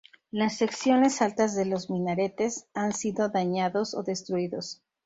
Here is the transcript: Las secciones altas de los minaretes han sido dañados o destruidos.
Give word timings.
Las 0.31 0.57
secciones 0.57 1.21
altas 1.21 1.55
de 1.55 1.63
los 1.65 1.91
minaretes 1.91 2.65
han 2.73 2.91
sido 2.91 3.29
dañados 3.29 3.93
o 3.93 4.01
destruidos. 4.01 4.81